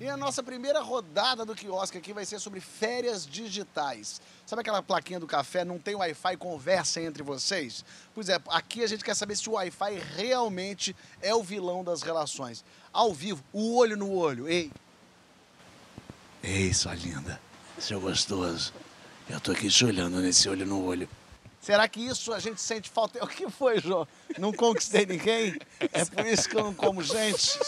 [0.00, 4.20] E a nossa primeira rodada do quiosque aqui vai ser sobre férias digitais.
[4.44, 7.84] Sabe aquela plaquinha do café, não tem Wi-Fi, conversa entre vocês?
[8.12, 12.02] Pois é, aqui a gente quer saber se o Wi-Fi realmente é o vilão das
[12.02, 12.64] relações.
[12.92, 14.48] Ao vivo, o olho no olho.
[14.48, 14.70] Ei.
[16.42, 17.40] Ei, sua linda.
[17.78, 18.72] Seu gostoso.
[19.28, 21.08] Eu tô aqui te olhando nesse olho no olho.
[21.60, 23.18] Será que isso a gente sente falta?
[23.24, 24.06] O que foi, João?
[24.38, 25.56] Não conquistei ninguém?
[25.92, 27.58] É por isso que eu não como gente?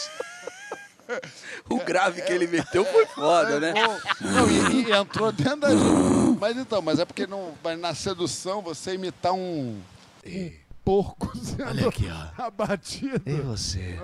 [1.69, 3.73] O grave que ele meteu foi foda, né?
[4.21, 6.37] Não, e, e entrou dentro da gente.
[6.39, 9.79] Mas então, mas é porque não, mas na sedução você imitar um,
[10.25, 10.51] um
[10.83, 12.43] porco sendo Olha aqui, ó.
[12.43, 13.21] abatido.
[13.25, 13.99] E você?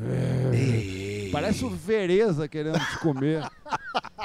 [0.00, 0.56] É.
[0.56, 3.46] Ei, ei, Parece o Vereza querendo te comer.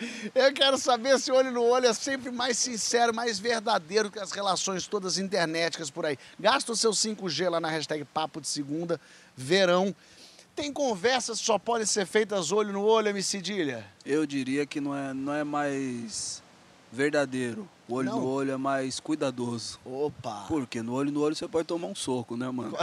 [0.34, 4.32] Eu, quero saber se olho no olho é sempre mais sincero, mais verdadeiro que as
[4.32, 6.18] relações todas internéticas por aí.
[6.38, 9.00] Gasta o seu 5G lá na hashtag Papo de Segunda,
[9.36, 9.94] verão.
[10.54, 13.84] Tem conversas que só podem ser feitas olho no olho, MC Cedilha?
[14.04, 16.42] Eu diria que não é, não é mais
[16.92, 17.68] verdadeiro.
[17.88, 18.20] O olho Não?
[18.20, 19.78] no olho é mais cuidadoso.
[19.84, 20.44] Opa!
[20.48, 22.76] Porque no olho no olho você pode tomar um soco, né, mano?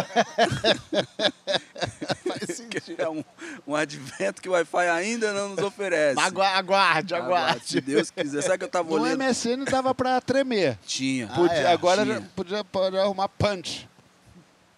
[2.26, 3.00] Faz sentido.
[3.02, 3.24] É um,
[3.68, 6.20] um advento que o Wi-Fi ainda não nos oferece.
[6.20, 7.82] Agua- Aguarde, Aguarde, Se.
[7.82, 8.42] Deus quiser.
[8.44, 9.22] Sabe que eu tava No olhando?
[9.24, 10.78] MSN dava pra tremer.
[10.86, 11.28] Tinha.
[11.28, 12.22] Podia- é, agora tinha.
[12.36, 13.90] podia, podia arrumar punch.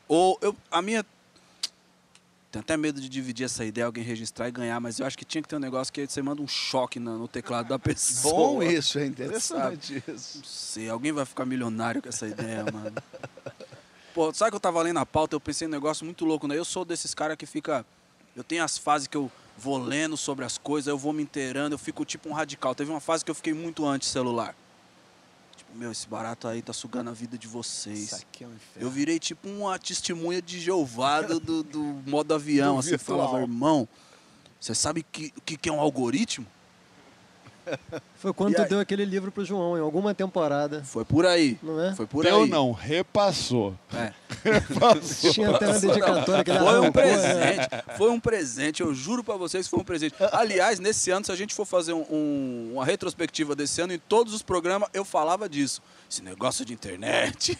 [0.07, 1.05] Ou eu, a minha.
[2.55, 5.25] Tenho até medo de dividir essa ideia, alguém registrar e ganhar, mas eu acho que
[5.25, 8.33] tinha que ter um negócio que você manda um choque na- no teclado da pessoa.
[8.33, 10.37] Bom isso, é interessante isso.
[10.37, 12.93] Não sei, alguém vai ficar milionário com essa ideia, mano.
[14.13, 16.57] Pô, sabe que eu tava lendo a pauta, eu pensei num negócio muito louco, né?
[16.57, 17.85] Eu sou desses caras que fica.
[18.33, 21.73] Eu tenho as fases que eu vou lendo sobre as coisas, eu vou me inteirando,
[21.75, 22.73] eu fico tipo um radical.
[22.73, 24.55] Teve uma fase que eu fiquei muito anti-celular.
[25.75, 27.99] Meu, esse barato aí tá sugando a vida de vocês.
[27.99, 28.87] Isso aqui é um inferno.
[28.87, 33.19] Eu virei tipo uma testemunha de Jeová do, do, do modo avião, Do assim, virtual.
[33.19, 33.87] falava, irmão,
[34.59, 36.47] você sabe que- o que, que é um algoritmo?
[38.15, 40.83] Foi quando tu deu aquele livro pro João, em alguma temporada.
[40.83, 41.57] Foi por aí.
[41.61, 41.93] Não é?
[41.93, 42.49] Foi por Deu aí.
[42.49, 43.75] não, repassou.
[43.93, 44.11] É.
[44.43, 45.31] Repassou.
[45.33, 46.91] Tinha até uma dedicatória que ele Foi um né?
[46.91, 47.67] presente,
[47.97, 50.15] foi um presente, eu juro pra vocês que foi um presente.
[50.31, 53.99] Aliás, nesse ano, se a gente for fazer um- um- uma retrospectiva desse ano, em
[53.99, 55.81] todos os programas eu falava disso.
[56.09, 57.57] Esse negócio de internet.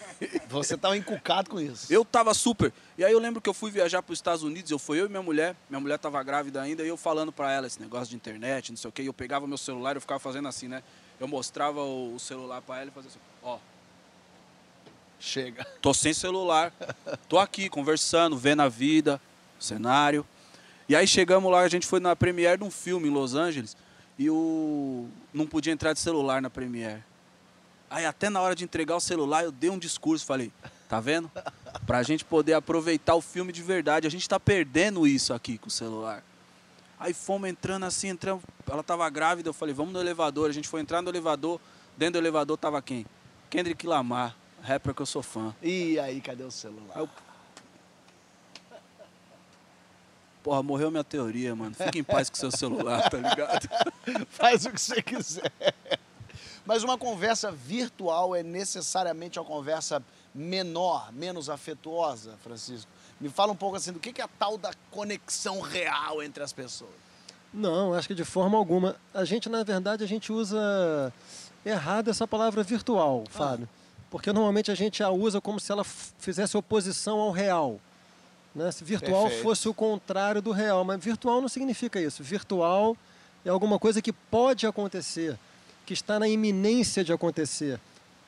[0.49, 1.91] Você tava encucado com isso.
[1.91, 2.71] Eu tava super.
[2.97, 5.05] E aí eu lembro que eu fui viajar para os Estados Unidos, eu fui eu
[5.05, 8.07] e minha mulher, minha mulher tava grávida ainda, e eu falando pra ela esse negócio
[8.07, 10.69] de internet, não sei o quê, eu pegava meu celular e eu ficava fazendo assim,
[10.69, 10.81] né?
[11.19, 13.57] Eu mostrava o, celular pra ela e fazia assim, ó,
[15.19, 15.65] Chega.
[15.81, 16.71] Tô sem celular.
[17.27, 19.19] Tô aqui conversando, vendo a vida,
[19.59, 20.25] cenário.
[20.87, 23.75] E aí chegamos lá, a gente foi na premiere de um filme em Los Angeles
[24.19, 27.03] e o não podia entrar de celular na premiere.
[27.89, 30.51] Aí até na hora de entregar o celular eu dei um discurso, falei:
[30.95, 31.31] "Tá vendo?
[31.85, 35.67] Pra gente poder aproveitar o filme de verdade, a gente tá perdendo isso aqui com
[35.67, 36.23] o celular".
[36.99, 40.49] Aí fomos entrando assim, entramos, ela tava grávida, eu falei: "Vamos no elevador".
[40.49, 41.59] A gente foi entrar no elevador,
[41.97, 43.05] dentro do elevador tava quem?
[43.49, 45.53] Kendrick Lamar, rapper que eu sou fã.
[45.61, 46.97] E aí, cadê o celular?
[46.97, 47.09] Eu-
[50.43, 51.73] Porra, morreu minha teoria, mano.
[51.73, 53.67] Fique em paz com seu celular, tá ligado?
[54.29, 55.51] Faz o que você quiser.
[56.63, 60.03] Mas uma conversa virtual é necessariamente uma conversa
[60.35, 62.91] menor, menos afetuosa, Francisco?
[63.19, 66.51] Me fala um pouco assim do que é a tal da conexão real entre as
[66.51, 66.91] pessoas.
[67.53, 68.97] Não, acho que de forma alguma.
[69.13, 71.13] A gente, na verdade, a gente usa
[71.65, 73.67] errado essa palavra virtual, Fábio.
[74.11, 77.79] Porque normalmente a gente a usa como se ela fizesse oposição ao real.
[78.53, 78.71] Né?
[78.71, 79.43] Se virtual Perfeito.
[79.43, 80.83] fosse o contrário do real.
[80.83, 82.21] Mas virtual não significa isso.
[82.21, 82.95] Virtual
[83.45, 85.37] é alguma coisa que pode acontecer,
[85.85, 87.79] que está na iminência de acontecer.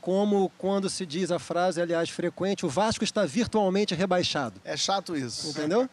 [0.07, 4.53] Como quando se diz a frase, aliás, frequente, o Vasco está virtualmente rebaixado.
[4.63, 5.49] É chato isso.
[5.49, 5.89] Entendeu?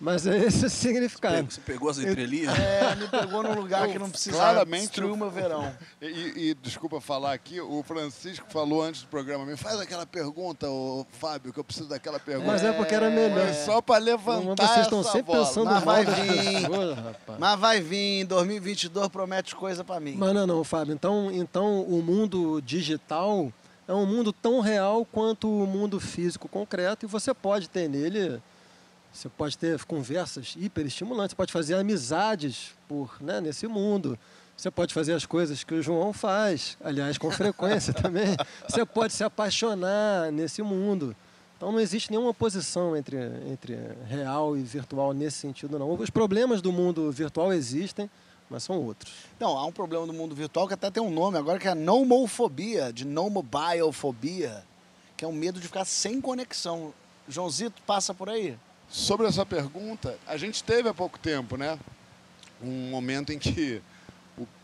[0.00, 1.50] Mas é esse o significado.
[1.50, 2.56] Você pegou as entrelinhas?
[2.56, 5.74] É, me pegou num lugar que não precisava Claramente destruir o meu verão.
[6.00, 6.06] E,
[6.50, 11.04] e- desculpa falar aqui, o Francisco falou antes do programa, me faz aquela pergunta, ô,
[11.18, 12.46] Fábio, que eu preciso daquela pergunta.
[12.46, 13.44] Mas é porque era melhor.
[13.52, 15.44] Foi só para Mas levantar vocês estão sempre bola.
[15.44, 16.62] pensando Mas vai vir.
[16.62, 17.38] rapaz.
[17.40, 20.14] Mas vai vir, 2022 promete coisa pra mim.
[20.16, 20.94] Mas não, não, Fábio.
[20.94, 23.52] Então, então o mundo digital
[23.88, 28.40] é um mundo tão real quanto o mundo físico concreto e você pode ter nele,
[29.10, 34.18] você pode ter conversas hiperestimulantes, você pode fazer amizades por, né, nesse mundo.
[34.54, 38.36] Você pode fazer as coisas que o João faz, aliás, com frequência também.
[38.68, 41.16] Você pode se apaixonar nesse mundo.
[41.56, 43.16] Então não existe nenhuma oposição entre,
[43.50, 45.92] entre real e virtual nesse sentido, não.
[45.94, 48.10] Os problemas do mundo virtual existem,
[48.50, 49.12] mas são outros.
[49.38, 51.72] Não, há um problema no mundo virtual que até tem um nome agora, que é
[51.72, 54.64] a nomofobia, de nomobiofobia,
[55.16, 56.92] que é o medo de ficar sem conexão.
[57.28, 58.56] Joãozito, passa por aí?
[58.88, 61.78] Sobre essa pergunta, a gente teve há pouco tempo, né?
[62.62, 63.82] Um momento em que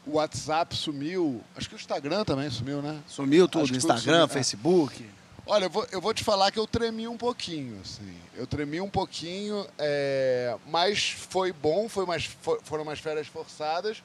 [0.07, 3.03] o WhatsApp sumiu, acho que o Instagram também sumiu, né?
[3.07, 4.29] Sumiu tudo Instagram, sumiu, é.
[4.29, 5.05] Facebook.
[5.46, 8.17] Olha, eu vou, eu vou te falar que eu tremi um pouquinho, assim.
[8.35, 14.02] Eu tremi um pouquinho, é, mas foi bom, foi umas, fo- foram umas férias forçadas,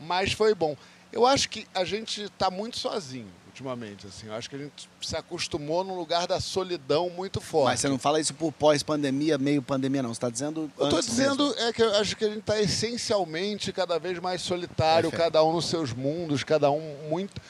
[0.00, 0.76] mas foi bom.
[1.10, 4.26] Eu acho que a gente está muito sozinho ultimamente, assim.
[4.26, 7.64] Eu acho que a gente se acostumou num lugar da solidão muito forte.
[7.70, 10.10] Mas você não fala isso por pós-pandemia, meio pandemia, não.
[10.10, 10.70] Você está dizendo.
[10.78, 11.60] Eu antes dizendo mesmo.
[11.62, 15.16] é que eu acho que a gente está essencialmente cada vez mais solitário, É, Fé.
[15.16, 17.40] cada um nos seus mundos, cada um muito.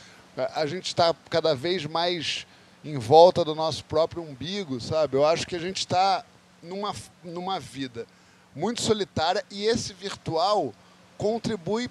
[0.55, 2.47] A gente está cada vez mais
[2.85, 5.17] em volta do nosso próprio umbigo, sabe?
[5.17, 6.25] Eu acho que a gente está
[6.63, 8.07] numa, numa vida
[8.55, 10.73] muito solitária e esse virtual
[11.17, 11.91] contribui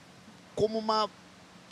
[0.56, 1.10] como uma.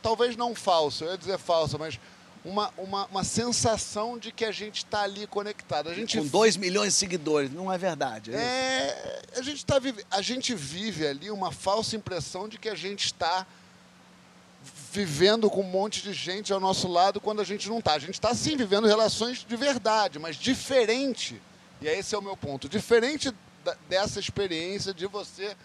[0.01, 1.99] Talvez não falsa, eu ia dizer falsa, mas
[2.43, 5.89] uma, uma, uma sensação de que a gente está ali conectado.
[5.89, 7.51] A gente Com 2 milhões de seguidores.
[7.51, 8.33] Não é verdade.
[8.33, 12.75] É é, a, gente tá a gente vive ali uma falsa impressão de que a
[12.75, 13.45] gente está
[14.95, 17.93] vivendo com um monte de gente ao nosso lado quando a gente não está.
[17.93, 21.41] A gente está sim vivendo relações de verdade, mas diferente.
[21.81, 22.69] E esse é o meu ponto.
[22.69, 23.33] Diferente
[23.89, 25.55] dessa experiência de você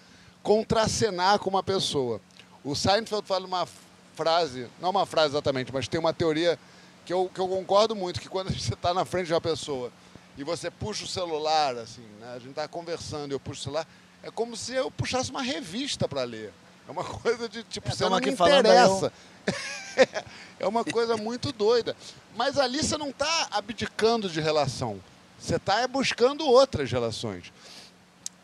[0.43, 2.21] contracenar com uma pessoa.
[2.65, 3.69] O Seinfeld fala uma
[4.15, 6.59] frase, não uma frase exatamente, mas tem uma teoria
[7.07, 9.93] que eu, que eu concordo muito, que quando você está na frente de uma pessoa
[10.37, 12.33] e você puxa o celular, assim, né?
[12.35, 13.87] a gente está conversando e eu puxo o celular,
[14.23, 16.53] é como se eu puxasse uma revista para ler.
[16.91, 19.13] É uma coisa de, tipo, É, você não aqui me falando, interessa.
[20.59, 21.95] é uma coisa muito doida.
[22.37, 25.01] Mas ali você não está abdicando de relação.
[25.39, 27.53] Você está buscando outras relações.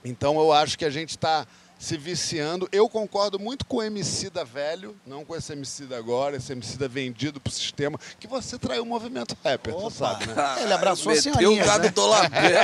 [0.05, 1.45] Então eu acho que a gente está
[1.79, 2.69] se viciando.
[2.73, 6.53] Eu concordo muito com o MC da velho, não com esse MC da agora, esse
[6.53, 10.63] MC da vendido pro sistema, que você traiu o movimento rapper, tu sabe, né?
[10.63, 11.63] Ele abraçou a senhorinha.
[11.63, 11.91] o gado né?
[11.91, 12.59] do Labela.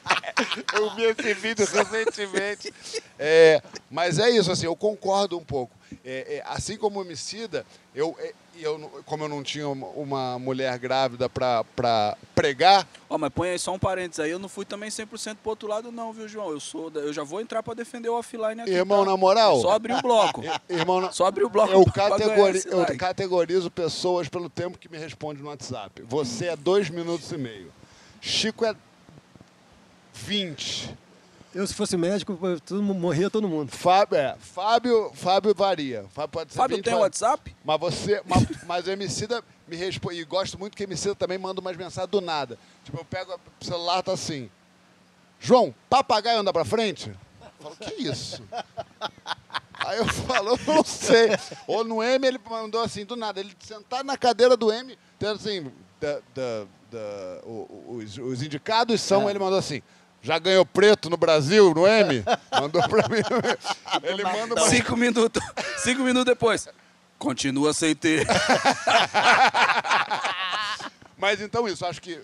[0.72, 2.72] Eu vi esse vídeo recentemente.
[3.18, 5.76] É, mas é isso, assim, eu concordo um pouco.
[6.04, 8.32] É, é, assim como o homicida, eu, é,
[8.62, 13.58] eu, não- como eu não tinha uma, mulher grávida para pregar, Ó, mas põe aí
[13.58, 14.30] só um parênteses aí.
[14.30, 16.50] Eu não fui também 100% pro outro lado, não, viu, João?
[16.50, 16.88] Eu sou.
[16.90, 18.70] da- Eu já vou entrar pra defender o offline aqui.
[18.70, 19.10] Irmão, tá?
[19.10, 19.60] na moral?
[19.60, 20.42] Só abrir o bloco.
[20.68, 21.72] irmão, na- Só abrir o bloco.
[21.72, 22.96] eu, categori- eu like.
[22.96, 26.02] categorizo pessoas pelo tempo que me responde no WhatsApp.
[26.06, 27.72] Você é dois minutos e meio.
[28.20, 28.74] Chico é
[30.14, 30.96] 20.
[31.52, 33.70] Eu, se fosse médico, todo morria todo mundo.
[33.72, 36.04] Fábio, é, Fábio, Fábio varia.
[36.12, 37.56] Fábio pode ser Fábio 20, tem WhatsApp?
[37.64, 38.22] Mas você.
[38.24, 40.20] Mas, mas o Emicida me responde.
[40.20, 42.56] E gosto muito que o Emicida também manda umas mensagens do nada.
[42.84, 44.48] Tipo, eu pego o celular, tá assim.
[45.40, 47.10] João, papagaio anda pra frente?
[47.40, 48.42] Eu falo, que isso?
[49.74, 51.30] Aí eu falo, eu não sei.
[51.66, 55.32] Ou no M ele mandou assim, do nada, ele sentado na cadeira do M, tendo
[55.36, 55.70] assim,
[56.00, 57.40] da, da- da-
[57.88, 59.82] os, os indicados são, ele mandou assim.
[60.22, 62.22] Já ganhou preto no Brasil, no M?
[62.52, 63.22] Mandou pra mim.
[64.02, 65.42] Ele manda uma Cinco minutos.
[65.78, 66.68] Cinco minutos depois.
[67.18, 68.26] Continua sem ter.
[71.16, 72.18] Mas então isso, acho que,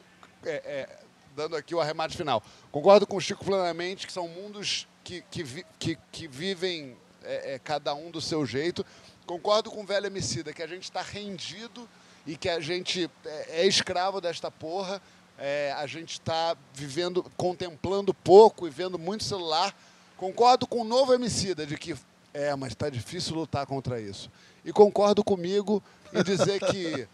[0.44, 0.88] é, é,
[1.34, 2.42] dando aqui o arremate final,
[2.72, 7.54] concordo com o Chico plenamente que são mundos que, que, vi- que, que vivem é,
[7.54, 8.84] é, cada um do seu jeito.
[9.26, 11.86] Concordo com o velho Emicida, que a gente está rendido
[12.26, 15.00] e que a gente é, é escravo desta porra.
[15.38, 19.74] É, a gente está vivendo, contemplando pouco e vendo muito celular.
[20.16, 21.94] Concordo com o novo Emicida de que
[22.32, 24.30] é, mas está difícil lutar contra isso.
[24.64, 27.06] E concordo comigo em dizer que,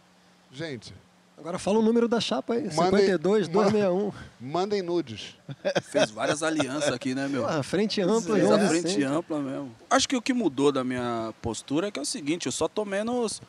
[0.52, 0.94] gente,
[1.40, 4.12] Agora fala o número da chapa aí, Mandem- 52 261.
[4.38, 5.34] Mandem nudes.
[5.90, 7.44] Fez várias alianças aqui, né, meu?
[7.44, 9.04] Porra, frente ampla, Fez a frente Vicente.
[9.04, 9.74] ampla mesmo.
[9.88, 12.68] Acho que o que mudou da minha postura é que é o seguinte, eu só
[12.68, 13.40] tô menos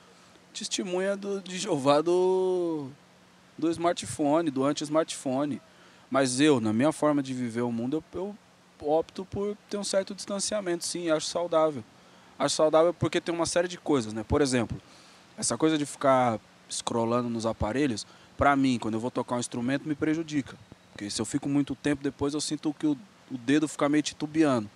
[0.53, 2.87] testemunha do, de Jeová do,
[3.57, 5.61] do smartphone, do anti-smartphone.
[6.09, 8.19] Mas eu, na minha forma de viver o mundo, eu,
[8.81, 11.83] eu opto por ter um certo distanciamento, sim, acho saudável.
[12.37, 14.25] Acho saudável porque tem uma série de coisas, né?
[14.27, 14.77] Por exemplo,
[15.37, 16.39] essa coisa de ficar
[16.69, 18.05] scrollando nos aparelhos,
[18.37, 20.57] pra mim, quando eu vou tocar um instrumento, me prejudica.
[20.91, 22.97] Porque se eu fico muito tempo depois, eu sinto que o,
[23.31, 24.69] o dedo fica meio titubeando,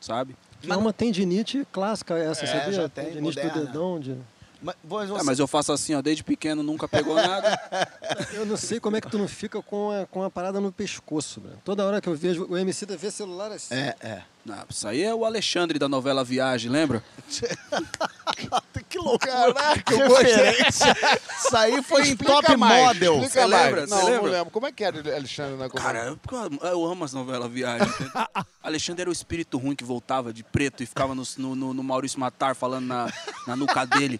[0.00, 0.36] sabe?
[0.68, 2.72] É uma tendinite clássica essa, É, sabia?
[2.72, 3.66] já tem, tendinite do moderna.
[3.66, 3.98] dedão.
[3.98, 4.16] De...
[4.62, 4.76] Mas,
[5.08, 5.20] você...
[5.20, 7.60] É, mas eu faço assim, ó, desde pequeno nunca pegou nada.
[8.32, 10.70] Eu não sei como é que tu não fica com a, com a parada no
[10.70, 11.42] pescoço?
[11.64, 13.74] Toda hora que eu vejo o MC da ver celular assim.
[13.74, 14.22] É, é.
[14.44, 17.02] Não, isso aí é o Alexandre da novela Viagem, lembra?
[18.88, 19.32] que loucura.
[19.32, 20.34] Caraca, gostei.
[20.34, 20.96] referência.
[21.38, 23.20] Isso aí foi em top mais, model.
[23.20, 23.86] Você lembra?
[23.86, 24.30] Não, Você não lembra?
[24.32, 24.50] lembro.
[24.50, 26.08] Como é que era Alexandre na Cara, comédia?
[26.08, 27.86] eu, porque eu- eu amo as novelas Viagem.
[28.62, 31.82] Alexandre era o espírito ruim que voltava de preto e ficava no, no, no- no
[31.82, 33.12] Maurício Matar falando na,
[33.46, 34.18] na nuca dele.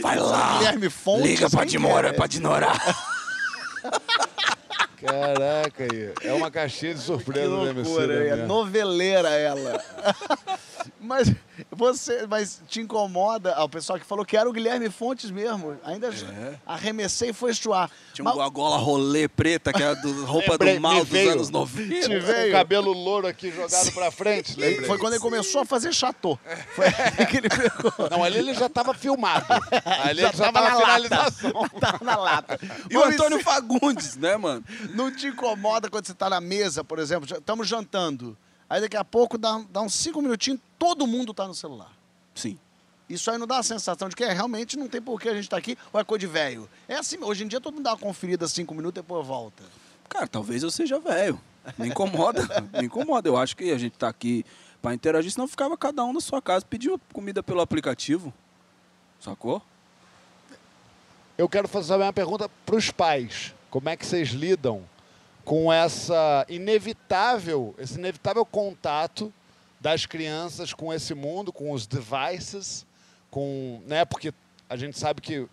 [0.00, 0.58] Vai lá!
[0.58, 2.12] Guilherme Fontes, Liga pra Dimora, é?
[2.12, 2.78] pra Dinorar.
[5.00, 6.12] Caraca, aí.
[6.24, 7.82] É uma caixinha de Que surpresa MC.
[7.88, 8.46] loucura, é né?
[8.46, 9.82] noveleira ela.
[11.08, 11.32] mas
[11.72, 15.76] você, mas te incomoda, ah, o pessoal que falou que era o Guilherme Fontes mesmo.
[15.82, 16.10] Ainda
[16.66, 17.90] arremessei e foi estuar.
[18.12, 21.32] Tinha Mas- uma gola rolê preta, que era do, roupa Lembrei, do mal dos veio.
[21.32, 22.08] anos 90.
[22.08, 22.48] Te veio.
[22.50, 24.86] o cabelo louro aqui jogado pra frente, lembrei.
[24.86, 26.38] Foi quando ele começou a fazer chateau.
[26.74, 27.92] Foi aí que ele pegou.
[28.10, 29.46] Não, ali ele já estava filmado.
[30.04, 30.80] Ali Já ele já tava estava na na lata.
[31.32, 31.68] finalização.
[31.80, 32.60] Tava na lata.
[32.90, 34.62] E o Antônio Fagundes, né, mano?
[34.94, 38.36] Não te incomoda quando você tá na mesa, por exemplo, estamos jantando.
[38.68, 41.92] Aí daqui a pouco dá, dá uns cinco minutinhos, todo mundo tá no celular.
[42.34, 42.58] Sim.
[43.08, 45.34] Isso aí não dá a sensação de que é, realmente não tem por que a
[45.34, 46.68] gente tá aqui, ou é coisa de velho.
[46.86, 49.62] É assim, hoje em dia todo mundo dá uma conferida cinco minutos e depois volta.
[50.08, 51.40] Cara, talvez eu seja velho.
[51.78, 53.28] Não incomoda, não incomoda.
[53.28, 54.44] Eu acho que a gente tá aqui
[54.82, 58.32] pra interagir, senão ficava cada um na sua casa, pediu comida pelo aplicativo.
[59.20, 59.62] Sacou?
[61.36, 63.54] Eu quero fazer uma pergunta para os pais.
[63.70, 64.84] Como é que vocês lidam
[65.48, 69.32] com essa inevitável, esse inevitável contato
[69.80, 72.84] das crianças com esse mundo, com os devices,
[73.30, 74.04] com, né?
[74.04, 74.30] Porque
[74.68, 75.46] a gente sabe que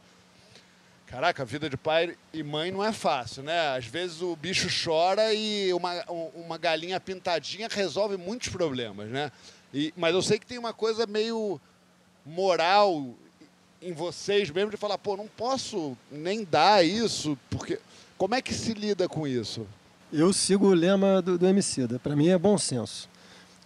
[1.07, 3.69] Caraca, a vida de pai e mãe não é fácil, né?
[3.77, 9.31] Às vezes o bicho chora e uma, um- uma galinha pintadinha resolve muitos problemas, né?
[9.73, 11.61] E, mas eu sei que tem uma coisa meio
[12.25, 13.13] moral
[13.81, 17.79] em vocês mesmo de falar, pô, não posso nem dar isso, porque
[18.17, 19.65] como é que se lida com isso?
[20.13, 21.99] Eu sigo o lema do, do Emicida.
[21.99, 23.09] Para mim é bom senso.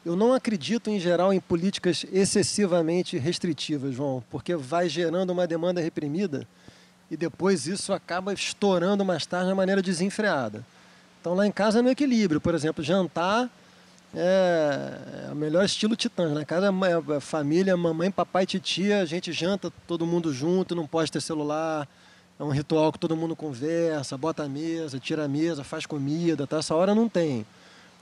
[0.05, 5.81] Eu não acredito, em geral, em políticas excessivamente restritivas, João, porque vai gerando uma demanda
[5.81, 6.48] reprimida
[7.12, 10.65] e depois isso acaba estourando mais tarde de maneira desenfreada.
[11.19, 12.39] Então, lá em casa é no equilíbrio.
[12.39, 13.50] Por exemplo, jantar
[14.15, 16.34] é, é o melhor estilo titã.
[16.34, 20.88] Na casa, é é família, mamãe, papai, titia, a gente janta todo mundo junto, não
[20.88, 21.88] pode ter celular.
[22.39, 26.48] É um ritual que todo mundo conversa, bota a mesa, tira a mesa, faz comida,
[26.48, 26.60] tá?
[26.60, 27.46] Essa hora não tem.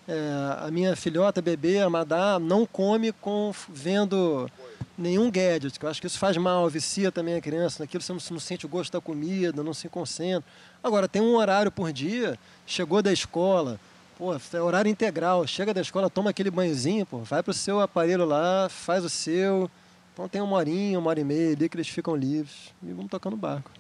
[0.07, 0.15] É,
[0.59, 4.47] a minha filhota, bebê, a Madá, não come com vendo
[4.95, 8.13] nenhum gadget, que eu acho que isso faz mal, vicia também a criança, naquilo você
[8.13, 10.47] não, não sente o gosto da comida, não se concentra.
[10.83, 13.79] Agora, tem um horário por dia, chegou da escola,
[14.19, 18.23] pô, é horário integral, chega da escola, toma aquele banhozinho, pô, vai pro seu aparelho
[18.23, 19.69] lá, faz o seu,
[20.13, 23.09] então tem uma horinha, uma hora e meia ali que eles ficam livres e vamos
[23.09, 23.71] tocando barco.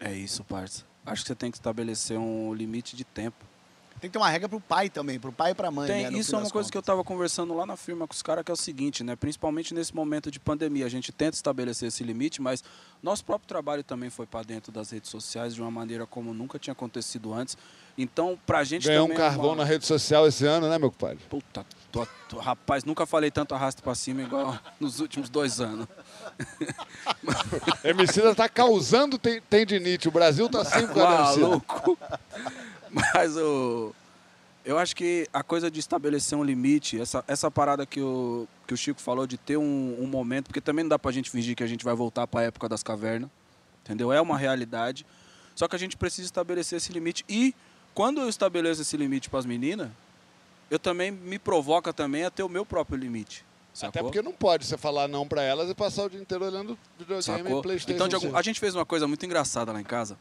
[0.00, 0.84] É isso, parça.
[1.04, 3.44] Acho que você tem que estabelecer um limite de tempo.
[4.00, 5.88] Tem que ter uma regra pro pai também, pro pai e pra mãe.
[5.88, 6.92] Tem, né, isso é uma coisa que eu contas.
[6.92, 9.16] estava conversando lá na firma com os caras, que é o seguinte, né?
[9.16, 12.62] Principalmente nesse momento de pandemia, a gente tenta estabelecer esse limite, mas
[13.02, 16.60] nosso próprio trabalho também foi para dentro das redes sociais de uma maneira como nunca
[16.60, 17.56] tinha acontecido antes.
[18.00, 20.78] Então, pra gente Ganhou um também é carvão uma- na rede social esse ano, né,
[20.78, 21.18] meu compadre?
[21.28, 25.88] Puta, tô- tô- rapaz, nunca falei tanto arrasto pra cima igual nos últimos dois anos.
[27.84, 30.08] Emicida tá causando ten- tendinite.
[30.08, 31.48] O Brasil tá causa do Emicida.
[31.48, 31.98] Maluco.
[32.90, 33.92] Mas o.
[34.64, 38.74] Eu acho que a coisa de estabelecer um limite, essa, essa parada que o, que
[38.74, 41.56] o Chico falou de ter um, um momento, porque também não dá pra gente fingir
[41.56, 43.30] que a gente vai voltar pra época das cavernas,
[43.82, 44.12] entendeu?
[44.12, 45.06] É uma realidade.
[45.54, 47.24] Só que a gente precisa estabelecer esse limite.
[47.28, 47.54] E
[47.98, 49.90] quando eu estabeleço esse limite pras meninas,
[50.70, 53.44] eu também me provoca também a ter o meu próprio limite.
[53.76, 54.02] Até sacou?
[54.04, 57.22] porque não pode você falar não pra elas e passar o dia inteiro olhando videogame
[57.42, 57.58] Sacou?
[57.58, 57.94] e Playstation.
[57.96, 58.36] Então, algum- 5.
[58.38, 60.16] a gente fez uma coisa muito engraçada lá em casa,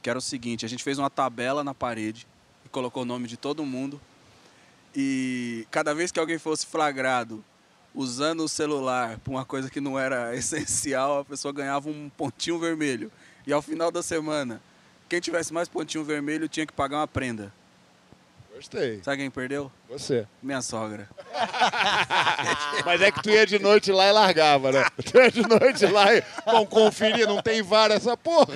[0.00, 2.28] que era o seguinte, a gente fez uma tabela na parede
[2.64, 4.00] e colocou o nome de todo mundo.
[4.94, 7.44] E cada vez que alguém fosse flagrado
[7.92, 12.56] usando o celular para uma coisa que não era essencial, a pessoa ganhava um pontinho
[12.60, 13.10] vermelho.
[13.44, 14.62] E ao final da semana,
[15.10, 17.52] quem tivesse mais pontinho vermelho tinha que pagar uma prenda.
[18.54, 19.00] Gostei.
[19.02, 19.72] Sabe quem perdeu?
[19.88, 20.26] Você.
[20.42, 21.08] Minha sogra.
[22.84, 24.84] Mas é que tu ia de noite lá e largava, né?
[25.02, 26.22] Tu ia de noite lá e.
[26.44, 28.52] Bom, conferir, não tem vara essa porra.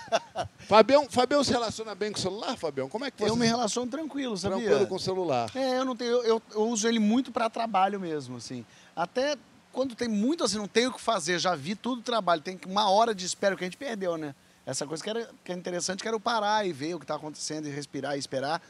[0.66, 2.88] Fabião, Fabião se relaciona bem com o celular, Fabião?
[2.88, 4.58] Como é que você Eu me relaciono tranquilo, sabia?
[4.58, 5.50] tranquilo com o celular?
[5.54, 8.64] É, eu não tenho, eu, eu- eu uso ele muito para trabalho mesmo, assim.
[8.96, 9.36] Até
[9.72, 12.90] quando tem muito assim, não tenho o que fazer, já vi tudo trabalho, tem uma
[12.90, 14.34] hora de espera que a gente perdeu, né?
[14.68, 17.04] Essa coisa que, era, que é interessante, que era eu parar e ver o que
[17.04, 18.60] está acontecendo e respirar e esperar.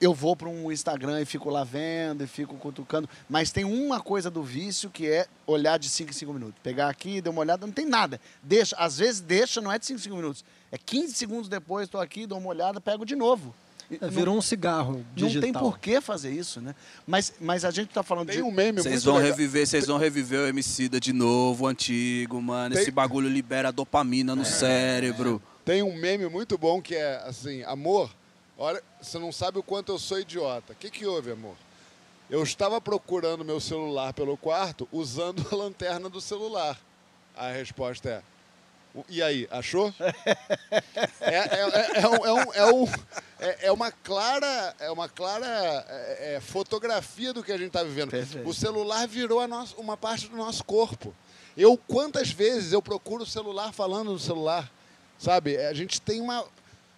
[0.00, 3.08] eu vou para um Instagram e fico lá vendo e fico cutucando.
[3.28, 6.54] Mas tem uma coisa do vício que é olhar de 5 em 5 minutos.
[6.62, 8.20] Pegar aqui, dar uma olhada, não tem nada.
[8.44, 10.44] Deixa, às vezes deixa, não é de 5 em 5 minutos.
[10.70, 13.52] É 15 segundos depois, estou aqui, dou uma olhada, pego de novo.
[14.00, 15.34] É, virou um cigarro digital.
[15.34, 16.74] Não tem por que fazer isso, né?
[17.06, 18.42] Mas, mas a gente está falando Tem de...
[18.42, 19.30] um meme Vocês muito vão legal.
[19.30, 22.74] reviver, vocês vão reviver o Emicida de novo, o antigo, mano.
[22.74, 25.42] Esse Tem- bagulho libera dopamina no cérebro.
[25.64, 28.10] Tem um meme muito bom que é assim, amor,
[28.58, 30.72] olha, você não sabe o quanto eu sou idiota.
[30.72, 31.54] O que, que houve, amor?
[32.30, 36.80] Eu estava procurando meu celular pelo quarto usando a lanterna do celular.
[37.36, 38.22] A resposta é.
[38.94, 39.92] "O- E aí, achou?
[41.20, 41.36] É, é,
[41.98, 42.88] é, é um- é um- é um-
[43.40, 45.46] é- é uma clara, é uma clara
[45.88, 48.10] é, é, fotografia do que a gente está vivendo.
[48.10, 48.48] Perfeito.
[48.48, 51.14] O celular virou nossa, uma parte do nosso corpo.
[51.56, 54.70] Eu, quantas vezes eu procuro o celular falando no celular?
[55.18, 55.56] Sabe?
[55.56, 56.44] A gente tem uma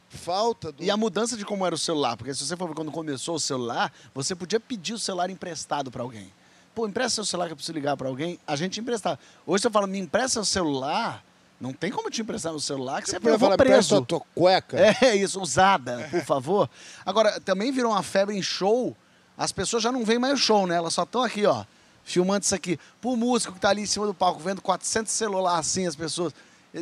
[0.08, 0.82] falta do.
[0.82, 3.40] E a mudança de como era o celular, porque se você for quando começou o
[3.40, 6.32] celular, você podia pedir o celular emprestado para alguém.
[6.74, 9.18] Pô, empresta seu celular que eu preciso ligar para alguém, a gente emprestava.
[9.46, 11.24] Hoje você fala, me empresta o celular,
[11.64, 13.96] não tem como te emprestar no celular que você, Você vai falar, preso.
[13.96, 14.78] a tua cueca.
[15.02, 16.68] É isso, usada, por favor.
[17.06, 18.94] Agora, também virou uma febre em show.
[19.36, 20.76] As pessoas já não veem mais o show, né?
[20.76, 21.64] Elas só estão aqui, ó,
[22.04, 22.78] filmando isso aqui.
[23.00, 26.34] Pro músico que tá ali em cima do palco, vendo 400 celulares assim, as pessoas.
[26.74, 26.80] é,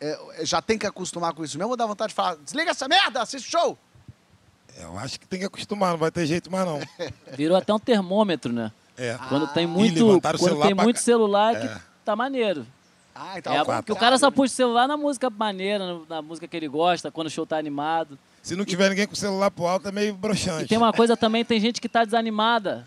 [0.00, 1.70] é, é, já tem que acostumar com isso mesmo.
[1.70, 3.78] Ou dá vontade de falar: desliga essa merda, assiste o show.
[4.78, 6.78] Eu acho que tem que acostumar, não vai ter jeito mais não.
[7.36, 8.70] Virou até um termômetro, né?
[8.96, 9.18] É.
[9.28, 11.80] Quando tem E muito, quando celular tem pra muito celular que É.
[12.04, 12.64] tá maneiro.
[13.22, 16.22] Ah, então É, porque o contrário, cara só puxa o celular na música maneira, na
[16.22, 18.18] música que ele gosta, quando o show tá animado.
[18.42, 20.64] Se não tiver ninguém com o celular pro alto, é meio broxante.
[20.64, 22.86] E tem uma coisa também, tem gente que tá desanimada.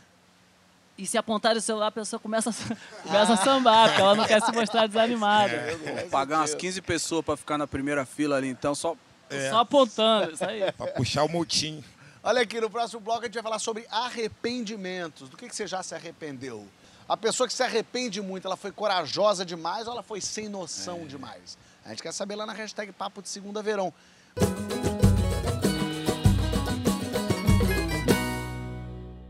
[0.98, 2.54] E se apontar o celular, a pessoa começa a,
[3.04, 5.54] começa a sambar, porque ela não quer se mostrar desanimada.
[6.02, 8.96] Vou pagar umas 15 pessoas pra ficar na primeira fila ali, então só.
[9.30, 9.50] É.
[9.52, 10.72] Só apontando, isso aí.
[10.72, 11.84] Pra puxar o multim.
[12.24, 15.30] Olha aqui, no próximo bloco a gente vai falar sobre arrependimentos.
[15.30, 16.66] Do que, que você já se arrependeu?
[17.08, 21.06] A pessoa que se arrepende muito, ela foi corajosa demais ou ela foi sem noção
[21.06, 21.58] demais?
[21.86, 23.94] A gente quer saber lá na hashtag Papo de Segunda Verão.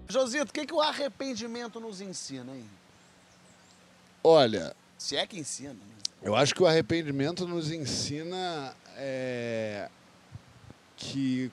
[0.08, 2.70] Josito, o que, que o arrependimento nos ensina, hein?
[4.24, 5.74] Olha, Se é que ensina.
[5.74, 5.80] Né?
[6.22, 9.90] eu acho que o arrependimento nos ensina é,
[10.96, 11.52] que.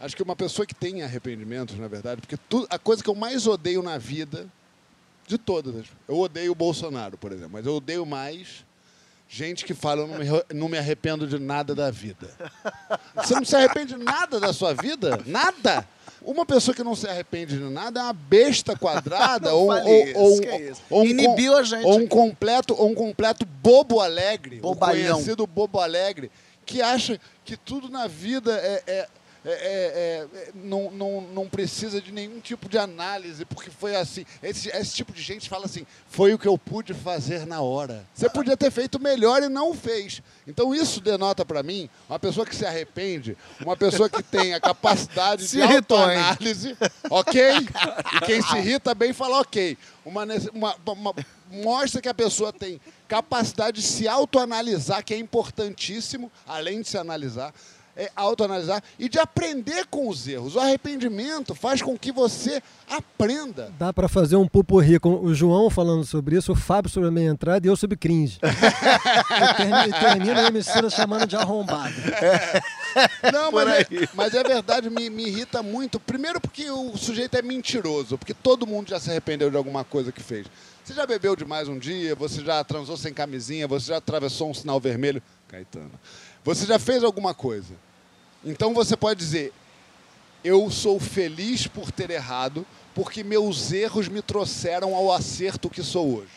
[0.00, 3.14] Acho que uma pessoa que tem arrependimentos, na verdade, porque tu- a coisa que eu
[3.14, 4.46] mais odeio na vida,
[5.28, 8.64] de todas, eu odeio o Bolsonaro, por exemplo, mas eu odeio mais
[9.28, 12.30] gente que fala, eu não me, não me arrependo de nada da vida.
[13.14, 15.20] Você não se arrepende de nada da sua vida?
[15.26, 15.86] Nada!
[16.22, 20.42] Uma pessoa que não se arrepende de nada é uma besta quadrada ou, ou, ou,
[20.42, 22.08] é ou um, Inibiu a gente ou um aqui.
[22.08, 25.10] completo ou um completo bobo alegre, Bobalhão.
[25.10, 26.30] o conhecido bobo alegre,
[26.66, 29.08] que acha que tudo na vida é, é-
[29.44, 34.24] é- é- é- não, não, não precisa de nenhum tipo de análise, porque foi assim.
[34.42, 38.04] Esse, esse tipo de gente fala assim: foi o que eu pude fazer na hora.
[38.14, 40.22] Você podia ter feito melhor e não fez.
[40.46, 44.60] Então isso denota para mim uma pessoa que se arrepende, uma pessoa que tem a
[44.60, 46.76] capacidade de autoanálise,
[47.10, 47.38] ok?
[48.16, 49.76] E quem se irrita bem fala ok.
[50.04, 51.14] Uma, uma- uma-
[51.50, 56.98] mostra que a pessoa tem capacidade de se autoanalisar, que é importantíssimo, além de se
[56.98, 57.52] analisar,
[57.98, 60.54] é autoanalisar e de aprender com os erros.
[60.54, 63.72] O arrependimento faz com que você aprenda.
[63.76, 67.12] Dá pra fazer um pupurri com o João falando sobre isso, o Fábio sobre a
[67.12, 68.38] minha entrada e eu sobre cringe.
[68.40, 71.94] e termina, e termina a emissora chamando de arrombado.
[73.32, 75.98] Não, mas é, mas é verdade, me, me irrita muito.
[75.98, 80.12] Primeiro porque o sujeito é mentiroso, porque todo mundo já se arrependeu de alguma coisa
[80.12, 80.46] que fez.
[80.84, 84.54] Você já bebeu demais um dia, você já transou sem camisinha, você já atravessou um
[84.54, 85.20] sinal vermelho.
[85.48, 85.90] Caetano.
[86.44, 87.74] Você já fez alguma coisa.
[88.44, 89.52] Então você pode dizer,
[90.44, 96.18] eu sou feliz por ter errado, porque meus erros me trouxeram ao acerto que sou
[96.18, 96.30] hoje.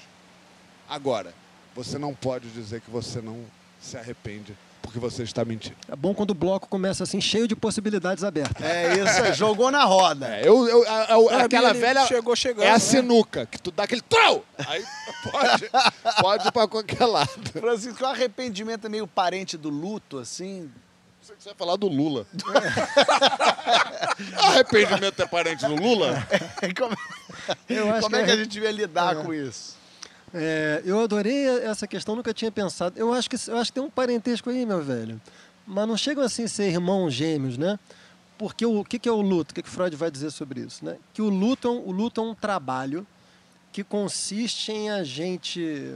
[0.89, 1.33] Agora,
[1.75, 3.45] você não pode dizer que você não
[3.79, 5.75] se arrepende porque você está mentindo.
[5.87, 8.65] É bom quando o bloco começa assim, cheio de possibilidades abertas.
[8.65, 10.27] É isso, aí, jogou na roda.
[10.35, 10.83] É, eu, eu-
[11.27, 12.05] Pra aquela velha.
[12.07, 12.79] chegou chegando, é a né?
[12.79, 14.43] sinuca, que tu dá aquele trau!
[14.67, 14.83] Aí
[15.31, 15.69] pode,
[16.19, 17.29] pode ir pra qualquer lado.
[17.53, 20.69] Francisco, o arrependimento é meio parente do luto, assim.
[21.37, 22.25] Você vai falar do Lula.
[24.37, 26.25] Arrependimento é parente do Lula?
[26.77, 26.95] Como,
[27.67, 29.23] Eu acho como é que que é- a gente vai lidar É.
[29.23, 29.75] com isso?
[30.33, 32.97] É, eu adorei essa questão, nunca tinha pensado.
[32.97, 35.19] Eu acho que eu acho que tem um parentesco aí, meu velho.
[35.65, 37.77] Mas não chegam assim a ser irmãos gêmeos, né?
[38.37, 39.51] Porque o, o que, que é o luto?
[39.51, 40.83] O que, que Freud vai dizer sobre isso?
[40.85, 40.97] Né?
[41.13, 43.05] Que o luto, é um, o luto é um trabalho
[43.73, 45.93] que consiste em a gente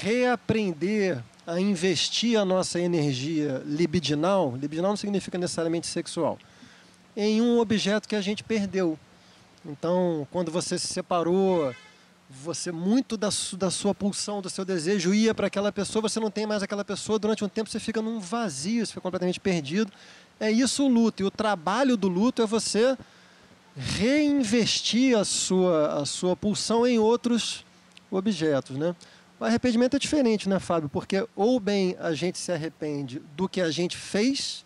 [0.00, 4.54] reaprender a investir a nossa energia libidinal.
[4.54, 6.38] Libidinal não significa necessariamente sexual.
[7.16, 8.98] em um objeto que a gente perdeu.
[9.64, 11.74] Então, quando você se separou,
[12.28, 16.30] você muito da, da sua pulsão, do seu desejo ia para aquela pessoa, você não
[16.30, 19.90] tem mais aquela pessoa, durante um tempo você fica num vazio, você fica completamente perdido.
[20.38, 21.22] É isso o luto.
[21.22, 22.96] E o trabalho do luto é você
[23.74, 27.64] reinvestir a sua, a sua pulsão em outros
[28.10, 28.94] objetos, né?
[29.40, 30.88] O arrependimento é diferente, né, Fábio?
[30.88, 34.64] Porque ou bem a gente se arrepende do que a gente fez,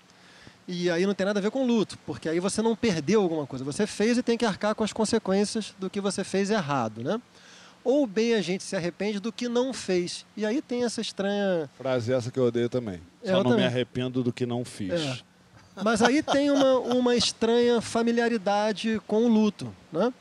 [0.66, 3.46] e aí não tem nada a ver com luto, porque aí você não perdeu alguma
[3.46, 3.64] coisa.
[3.64, 7.20] Você fez e tem que arcar com as consequências do que você fez errado, né?
[7.84, 10.24] Ou bem a gente se arrepende do que não fez.
[10.36, 11.68] E aí tem essa estranha.
[11.76, 13.00] Frase essa que eu odeio também.
[13.22, 13.58] Eu Só não também.
[13.58, 14.92] me arrependo do que não fiz.
[14.92, 15.18] É.
[15.82, 20.12] Mas aí tem uma, uma estranha familiaridade com o luto, né?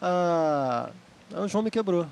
[0.00, 0.90] Ah,
[1.36, 2.06] o João me quebrou.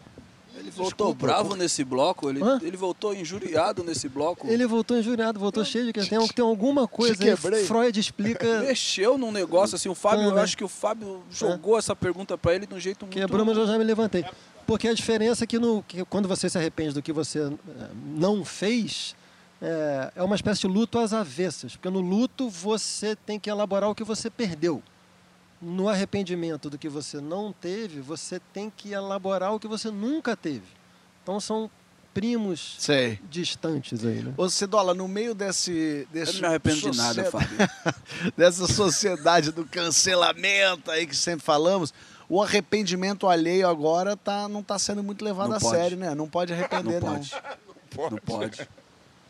[0.57, 2.59] Ele voltou bravo nesse bloco, ele, Hã?
[2.63, 4.47] ele voltou injuriado nesse bloco.
[4.49, 6.21] Ele voltou injuriado, voltou cheio de questão.
[6.21, 7.65] Tem, tem alguma coisa aí, quebrei.
[7.65, 8.61] Freud explica.
[8.63, 10.45] Mexeu num negócio assim, o Fábio, eu Também.
[10.45, 13.15] acho que o Fábio jogou essa pergunta pra ele de um jeito muito...
[13.17, 14.25] Quebrou, mas eu já me levantei.
[14.67, 17.53] Porque a diferença é que, no, que quando você se arrepende do que você eh,
[18.15, 19.17] não fez,
[19.63, 21.77] é, é uma espécie de luto às avessas.
[21.77, 24.83] Porque no luto você tem que elaborar o que você perdeu.
[25.61, 30.37] No arrependimento do que você não teve, você tem que elaborar o que você nunca
[30.37, 30.63] teve.
[31.23, 31.69] Então são
[32.15, 33.19] primos Sei.
[33.31, 34.33] distantes aí, né?
[34.37, 36.07] Ô, Cedola, no meio desse...
[36.13, 37.57] desse Eu não me arrependo de nada, Fábio.
[38.37, 41.93] dessa sociedade do cancelamento aí que sempre falamos,
[42.29, 45.77] o arrependimento alheio agora tá, não está sendo muito levado Não a pode.
[45.77, 46.15] sério, né?
[46.15, 47.21] Não pode arrepender, Não não.
[47.95, 48.15] pode.
[48.15, 48.69] Não pode.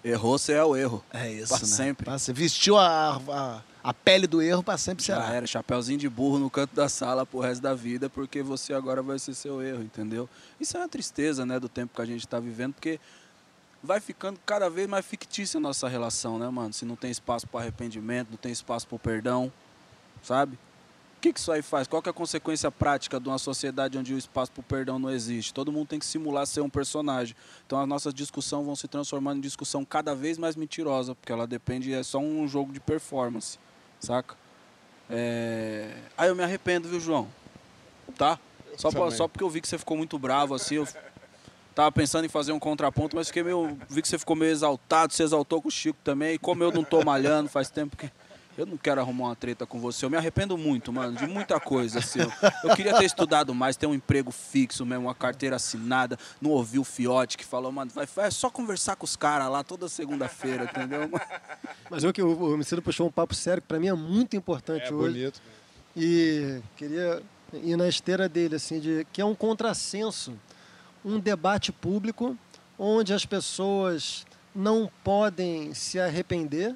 [0.04, 1.04] Errou, você é o erro.
[1.12, 1.64] É isso, Pra né?
[1.66, 2.04] sempre.
[2.04, 5.34] Pra se- Vestiu a, a, a pele do erro para sempre Já será.
[5.34, 9.00] era, chapéuzinho de burro no canto da sala pro resto da vida, porque você agora
[9.02, 10.28] vai ser seu erro, entendeu?
[10.60, 13.00] Isso é uma tristeza, né, do tempo que a gente tá vivendo, porque
[13.82, 16.70] vai ficando cada vez mais fictícia a nossa relação, né, mano?
[16.74, 19.50] Se não tem espaço para arrependimento, não tem espaço para perdão,
[20.22, 20.58] sabe?
[21.16, 21.88] O que, que isso aí faz?
[21.88, 25.10] Qual que é a consequência prática de uma sociedade onde o espaço para perdão não
[25.10, 25.54] existe?
[25.54, 27.34] Todo mundo tem que simular ser um personagem.
[27.66, 31.46] Então as nossas discussões vão se transformando em discussão cada vez mais mentirosa, porque ela
[31.46, 33.58] depende, é só um jogo de performance,
[34.00, 34.34] saca?
[35.10, 35.90] É...
[36.16, 37.28] Aí eu me arrependo, viu, João?
[38.16, 38.38] Tá?
[38.76, 40.86] Só, pra- só porque eu vi que você ficou muito bravo, assim, eu
[41.74, 43.78] tava pensando em fazer um contraponto, mas fiquei meio.
[43.88, 46.34] Vi que você ficou meio exaltado, você exaltou com o Chico também.
[46.34, 48.10] E como eu não tô malhando, faz tempo que.
[48.58, 50.04] Eu não quero arrumar uma treta com você.
[50.04, 52.00] Eu me arrependo muito, mano, de muita coisa.
[52.00, 52.18] Assim.
[52.18, 52.32] Eu,
[52.64, 56.18] eu queria ter estudado mais, ter um emprego fixo mesmo, uma carteira assinada.
[56.40, 59.48] Não ouvir o Fiote que falou, mano, vai, vai é só conversar com os caras
[59.48, 61.08] lá toda segunda-feira, entendeu?
[61.88, 64.36] Mas eu que o, o Micino puxou um papo sério que para mim é muito
[64.36, 65.12] importante É hoje.
[65.14, 65.40] bonito.
[65.96, 70.36] E queria ir na esteira dele, assim, de que é um contrassenso,
[71.04, 72.36] um debate público
[72.76, 76.74] onde as pessoas não podem se arrepender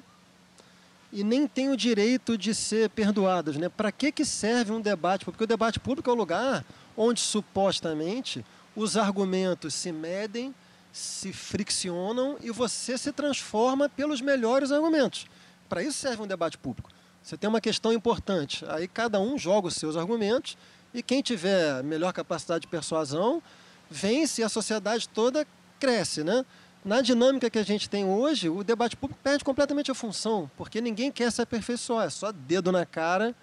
[1.13, 3.69] e nem têm o direito de ser perdoadas, né?
[3.69, 5.23] Para que que serve um debate?
[5.23, 6.65] Porque o debate público é o lugar
[6.97, 8.43] onde supostamente
[8.75, 10.53] os argumentos se medem,
[10.91, 15.27] se friccionam e você se transforma pelos melhores argumentos.
[15.69, 16.89] Para isso serve um debate público.
[17.21, 20.57] Você tem uma questão importante, aí cada um joga os seus argumentos
[20.95, 23.41] e quem tiver melhor capacidade de persuasão
[23.87, 25.45] vence e a sociedade toda
[25.79, 26.43] cresce, né?
[26.85, 30.81] Na dinâmica que a gente tem hoje, o debate público perde completamente a função, porque
[30.81, 33.33] ninguém quer se aperfeiçoar, é só dedo na cara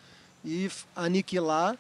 [0.45, 1.79] e aniquilar.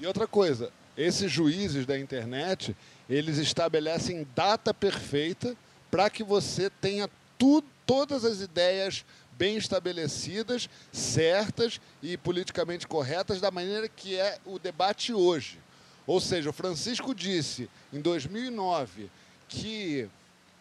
[0.00, 2.76] E outra coisa, esses juízes da internet,
[3.08, 5.56] eles estabelecem data perfeita
[5.88, 7.08] para que você tenha
[7.38, 9.04] tu, todas as ideias
[9.38, 15.60] bem estabelecidas, certas e politicamente corretas da maneira que é o debate hoje.
[16.08, 19.08] Ou seja, o Francisco disse em 2009
[19.48, 20.08] que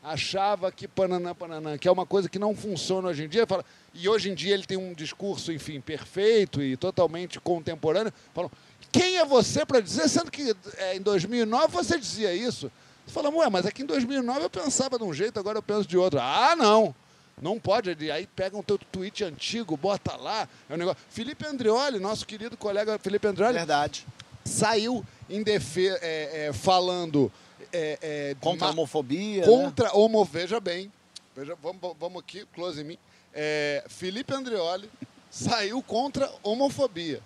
[0.04, 3.66] achava que pananã, pananã, que é uma coisa que não funciona hoje em dia, fala,
[3.94, 8.52] e hoje em dia ele tem um discurso, enfim, perfeito e totalmente contemporâneo, falam,
[8.92, 12.72] quem é você para dizer, sendo que é, em 2009 você dizia isso?
[13.06, 15.64] Você fala, ué, mas é que em 2009 eu pensava de um jeito, agora eu
[15.64, 16.20] penso de outro.
[16.22, 16.94] Ah, não!
[17.42, 17.90] Não pode.
[18.12, 20.48] Aí pegam o teu tweet antigo, bota lá.
[20.70, 21.02] É um negócio.
[21.10, 24.06] Felipe Andreoli, nosso querido colega Felipe Andreoli, Verdade.
[24.44, 27.32] saiu em defesa, é, é, falando
[27.72, 29.42] é, é, Contra a homofobia.
[29.42, 29.48] né?
[29.48, 30.92] contra homo, veja bem,
[31.36, 32.98] veja, vamos, vamos aqui, close em mim.
[33.34, 34.90] É, Felipe Andreoli
[35.30, 37.22] saiu contra a homofobia,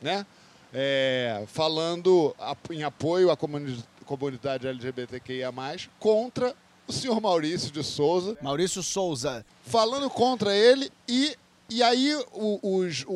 [0.00, 0.24] né?
[0.72, 2.34] É, falando
[2.70, 5.52] em apoio à comuni- comunidade LGBTQIA+,
[6.00, 6.54] contra
[6.86, 9.44] o senhor Maurício de Souza, Maurício Souza.
[9.64, 11.36] falando contra ele e
[11.68, 13.12] e aí o, os- o-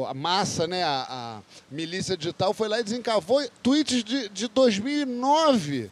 [0.00, 4.48] o- a massa, né, a, a milícia digital foi lá e desencavou tweets de, de
[4.48, 5.90] 2009,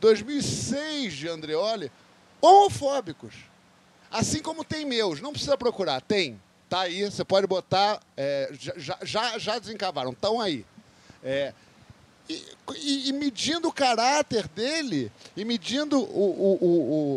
[0.00, 1.90] 2006 de Andreoli,
[2.40, 3.34] homofóbicos.
[4.10, 6.40] Assim como tem meus, não precisa procurar, tem.
[6.68, 8.00] Tá aí, você pode botar.
[8.16, 10.64] é, já- já, já, desencavaram, estão aí.
[11.22, 11.52] É,
[12.28, 12.42] e,
[12.76, 16.58] e- e medindo o caráter dele, e medindo o- o-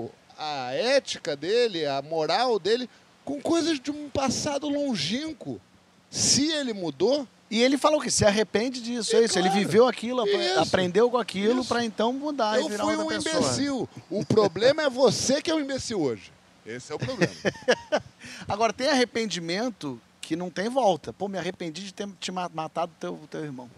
[0.05, 2.87] o- a ética dele, a moral dele,
[3.29, 5.61] com coisas de um passado longínquo.
[6.09, 9.37] Se ele mudou, E ele falou que se arrepende disso, é É isso.
[9.39, 9.65] Ele claro.
[9.65, 10.59] viveu aquilo, Isso.
[10.59, 13.35] aprendeu com aquilo para então mudar eu fui um pessoa.
[13.35, 13.89] imbecil.
[14.09, 16.31] O problema é você que é um imbecil hoje.
[16.65, 17.33] Esse é o problema.
[18.47, 21.11] Agora, tem arrependimento que não tem volta.
[21.11, 23.69] Pô, me arrependi de ter te ma- matado teu, teu irmão.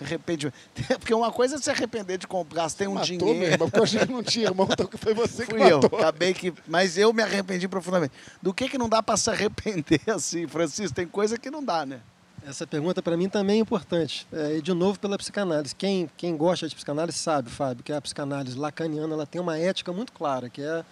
[0.00, 0.52] Me arrependi.
[0.98, 3.38] Porque uma coisa é se arrepender de comprar, gastei um Matou dinheiro.
[3.38, 5.62] meu irmão, porque eu achei que não tinha irmão, então que foi você que Fui
[5.72, 5.98] eu, matou.
[5.98, 6.52] acabei que.
[6.66, 8.12] Mas eu me arrependi profundamente.
[8.42, 10.94] Do que que não dá para se arrepender assim, Francisco?
[10.94, 12.00] Tem coisa que não dá, né?
[12.46, 14.26] Essa pergunta para mim também é importante.
[14.32, 15.74] É, e de novo pela psicanálise.
[15.74, 19.92] Quem, quem gosta de psicanálise sabe, Fábio, que a psicanálise lacaniana ela tem uma ética
[19.92, 20.84] muito clara, que é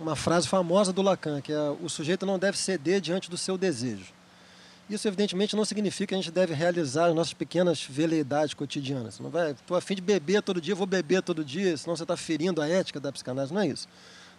[0.00, 3.58] uma frase famosa do Lacan, que é o sujeito não deve ceder diante do seu
[3.58, 4.12] desejo.
[4.88, 9.18] Isso, evidentemente, não significa que a gente deve realizar as nossas pequenas veleidades cotidianas.
[9.18, 12.04] Não vai, estou a fim de beber todo dia, vou beber todo dia, senão você
[12.04, 13.54] está ferindo a ética da psicanálise.
[13.54, 13.88] Não é isso.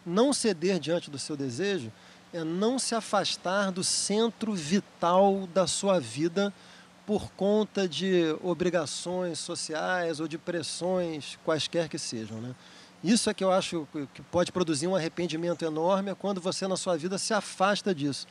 [0.05, 1.91] Não ceder diante do seu desejo
[2.31, 6.53] é não se afastar do centro vital da sua vida
[7.07, 12.39] por conta de obrigações sociais ou de pressões quaisquer que sejam.
[12.39, 12.53] Né?
[13.03, 16.75] Isso é que eu acho que pode produzir um arrependimento enorme é quando você na
[16.75, 18.27] sua vida se afasta disso.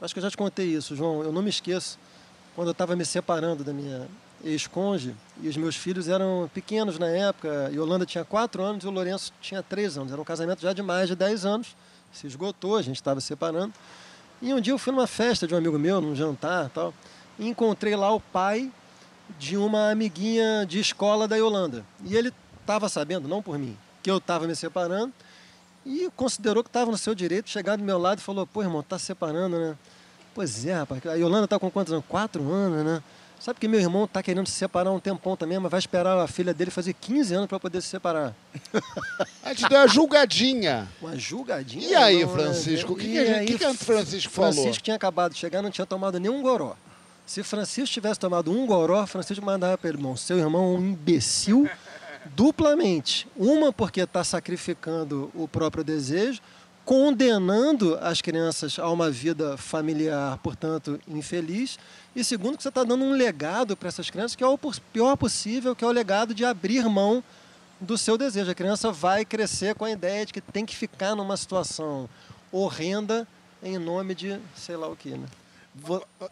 [0.00, 1.22] Acho que eu já te contei isso, João.
[1.22, 1.98] Eu não me esqueço
[2.54, 4.06] quando eu estava me separando da minha
[4.44, 7.70] ex-conge e os meus filhos eram pequenos na época.
[7.72, 10.12] Yolanda tinha quatro anos e o Lourenço tinha três anos.
[10.12, 11.74] Era um casamento já de mais de dez anos.
[12.12, 13.74] Se esgotou, a gente estava separando.
[14.40, 16.94] E um dia eu fui numa festa de um amigo meu, num jantar tal,
[17.36, 18.70] e encontrei lá o pai
[19.36, 21.84] de uma amiguinha de escola da Yolanda.
[22.04, 25.12] E ele estava sabendo, não por mim, que eu estava me separando
[25.88, 28.82] e considerou que estava no seu direito chegar do meu lado e falou: pô, irmão,
[28.82, 29.74] tá se separando, né?
[30.34, 31.04] Pois é, rapaz.
[31.06, 32.04] A Yolanda está com quantos anos?
[32.06, 33.02] Quatro anos, né?
[33.40, 36.26] Sabe que meu irmão está querendo se separar um tempão também, mas vai esperar a
[36.26, 38.34] filha dele fazer 15 anos para poder se separar.
[39.42, 40.88] A gente deu uma julgadinha.
[41.00, 41.88] Uma julgadinha.
[41.88, 42.42] E aí, não, né?
[42.42, 42.92] Francisco?
[42.92, 44.52] O que, que, aí, que que o Francisco falou?
[44.52, 46.76] Francisco tinha acabado de chegar, não tinha tomado nenhum goró.
[47.24, 50.80] Se Francisco tivesse tomado um goró, Francisco mandava para ele, irmão, seu irmão é um
[50.80, 51.68] imbecil
[52.26, 53.26] duplamente.
[53.36, 56.40] Uma porque está sacrificando o próprio desejo,
[56.84, 61.78] condenando as crianças a uma vida familiar, portanto, infeliz.
[62.16, 64.58] E segundo, que você está dando um legado para essas crianças que é o
[64.92, 67.22] pior possível, que é o legado de abrir mão
[67.80, 68.50] do seu desejo.
[68.50, 72.08] A criança vai crescer com a ideia de que tem que ficar numa situação
[72.50, 73.26] horrenda
[73.62, 75.26] em nome de sei lá o que, né?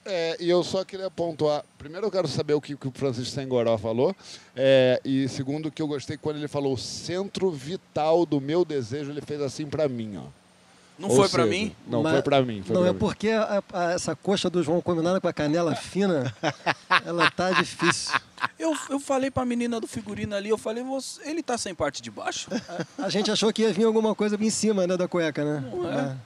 [0.05, 1.65] É, e eu só queria pontuar.
[1.79, 4.15] Primeiro, eu quero saber o que, que o Francisco Sengoró falou.
[4.55, 9.11] É, e segundo, que eu gostei quando ele falou: o centro vital do meu desejo,
[9.11, 10.23] ele fez assim pra mim, ó.
[10.99, 11.77] Não Ou foi pra seja, mim?
[11.87, 12.63] Não, Mas- foi pra mim.
[12.63, 12.99] Foi não, pra é mim.
[12.99, 16.35] porque a- a- essa coxa do João combinada com a canela fina,
[17.05, 18.19] ela tá difícil.
[18.59, 22.01] Eu, eu falei pra menina do figurino ali, eu falei, "Você- ele tá sem parte
[22.01, 22.49] de baixo?
[22.97, 25.71] A gente achou que ia vir alguma coisa em cima né, da cueca, né?
[25.71, 26.17] Não é.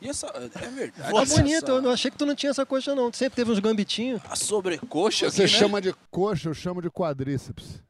[0.00, 0.26] E essa.
[0.26, 0.92] É verdade.
[1.12, 3.10] Tá essa- bonito, eu não achei que tu não tinha essa coxa, não.
[3.10, 4.20] Tu sempre teve uns gambitinhos.
[4.28, 5.58] A sobrecoxa Você aqui, né?
[5.58, 7.80] chama de coxa, eu chamo de quadríceps.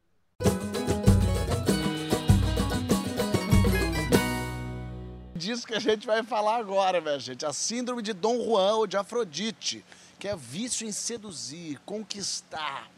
[5.35, 7.45] Disso que a gente vai falar agora, minha gente.
[7.45, 9.85] A síndrome de Dom Juan ou de Afrodite,
[10.17, 12.89] que é vício em seduzir, conquistar.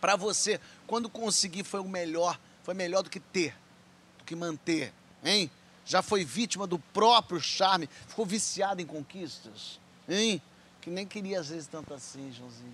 [0.00, 3.54] Pra você, quando conseguir foi o melhor, foi melhor do que ter,
[4.18, 4.92] do que manter,
[5.24, 5.50] hein?
[5.84, 10.40] Já foi vítima do próprio charme, ficou viciado em conquistas, hein?
[10.80, 12.72] Que nem queria às vezes tanto assim, Joãozinho.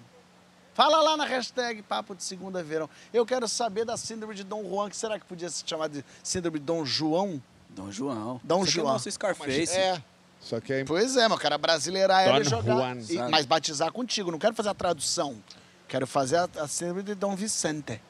[0.75, 2.89] Fala lá na hashtag Papo de Segunda Verão.
[3.13, 6.05] Eu quero saber da síndrome de Dom Juan, que será que podia se chamar de
[6.23, 7.43] síndrome de Dom João?
[7.69, 8.41] Dom João.
[8.43, 8.93] Dom Isso aqui é João.
[8.93, 9.77] nosso Scarface.
[9.77, 10.03] É.
[10.41, 12.75] Só que é Pois é, meu cara, brasileirar ela e Don jogar.
[12.75, 15.37] Juan, e- mas batizar contigo, não quero fazer a tradução.
[15.87, 18.01] Quero fazer a, a síndrome de Dom Vicente.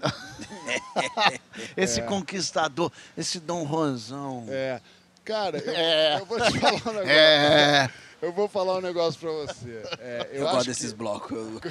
[1.76, 4.44] esse conquistador, esse Dom Juanzão.
[4.48, 4.80] É.
[5.24, 6.20] Cara, eu, É.
[6.20, 7.10] eu vou te falar um negócio.
[7.10, 7.90] É.
[8.22, 9.82] Eu vou falar um negócio pra você.
[9.98, 11.36] É, eu Eu, gosto que- desses blocos.
[11.36, 11.60] Eu-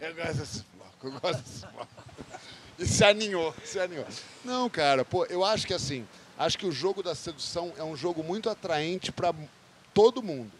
[0.00, 1.88] Eu gosto desse bloco, eu gosto desse bloco.
[2.78, 4.06] E se aninhou, se aninhou.
[4.44, 6.06] Não, cara, pô, eu acho que assim,
[6.38, 9.34] acho que o jogo da sedução é um jogo muito atraente pra
[9.92, 10.50] todo mundo.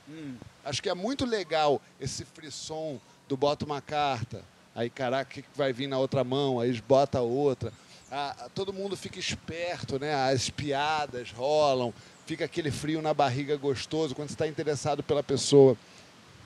[0.65, 4.43] Acho que é muito legal esse frisson do bota uma carta,
[4.79, 7.73] aí caraca, o que vai vir na outra mão, aí bota a outra.
[8.13, 10.15] Ah, todo mundo fica esperto, né?
[10.15, 11.93] As piadas rolam,
[12.27, 15.77] fica aquele frio na barriga gostoso quando você está interessado pela pessoa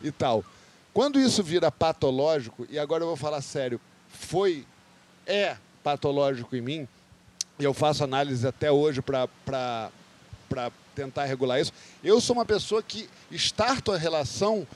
[0.02, 0.42] e tal.
[0.94, 4.66] Quando isso vira patológico, e agora eu vou falar sério, foi,
[5.26, 6.88] é patológico em mim,
[7.58, 9.90] e eu faço análise até hoje para
[10.94, 11.72] tentar regular isso.
[12.02, 14.66] Eu sou uma pessoa que starto a relação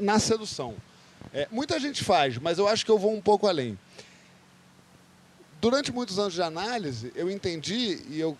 [0.00, 0.74] na sedução.
[1.32, 3.78] É, muita gente faz, mas eu acho que eu vou um pouco além.
[5.60, 8.36] Durante muitos anos de análise, eu entendi, e eu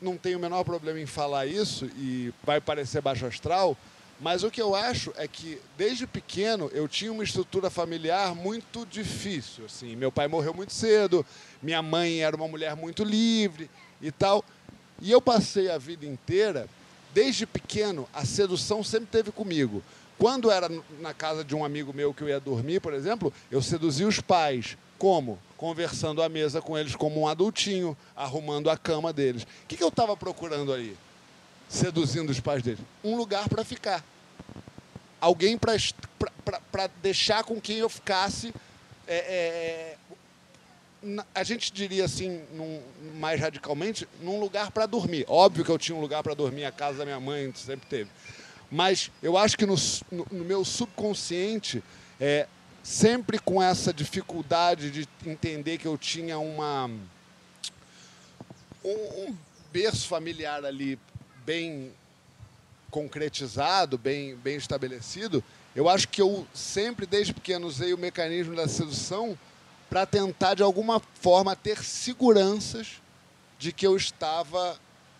[0.00, 3.76] não tenho o menor problema em falar isso, e vai parecer baixo astral,
[4.20, 8.84] mas o que eu acho é que, desde pequeno, eu tinha uma estrutura familiar muito
[8.84, 9.64] difícil.
[9.64, 9.94] Assim.
[9.94, 11.24] Meu pai morreu muito cedo,
[11.62, 13.70] minha mãe era uma mulher muito livre
[14.02, 14.44] e tal.
[15.00, 16.68] E eu passei a vida inteira,
[17.14, 19.82] desde pequeno, a sedução sempre teve comigo.
[20.18, 20.68] Quando era
[21.00, 24.20] na casa de um amigo meu que eu ia dormir, por exemplo, eu seduzia os
[24.20, 24.76] pais.
[24.98, 25.38] Como?
[25.56, 29.42] Conversando à mesa com eles como um adultinho, arrumando a cama deles.
[29.44, 30.96] O que, que eu estava procurando aí?
[31.68, 32.80] Seduzindo os pais deles?
[33.04, 34.04] Um lugar para ficar.
[35.20, 38.52] Alguém para deixar com quem eu ficasse.
[39.10, 39.96] é, é,
[41.02, 42.82] na- a gente diria assim, num-
[43.18, 45.24] mais radicalmente, num lugar para dormir.
[45.28, 48.10] Óbvio que eu tinha um lugar para dormir, a casa da minha mãe sempre teve.
[48.70, 49.76] Mas eu acho que no,
[50.10, 51.82] no meu subconsciente,
[52.20, 52.46] é,
[52.82, 56.90] sempre com essa dificuldade de entender que eu tinha uma
[58.84, 59.36] um, um
[59.72, 60.98] berço familiar ali
[61.44, 61.92] bem
[62.90, 65.44] concretizado, bem, bem estabelecido,
[65.76, 69.38] eu acho que eu sempre, desde pequeno, usei o mecanismo da sedução
[69.88, 73.00] para tentar, de alguma forma, ter seguranças
[73.58, 74.78] de que eu estava